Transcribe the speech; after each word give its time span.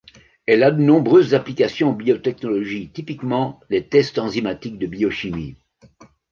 Elle 0.47 0.63
a 0.63 0.71
de 0.71 0.81
nombreuses 0.81 1.35
applications 1.35 1.89
en 1.89 1.93
biotechnologies, 1.93 2.89
typiquement 2.89 3.59
les 3.69 3.85
tests 3.87 4.17
enzymatiques 4.17 4.79
de 4.79 4.87
biochimie. 4.87 5.57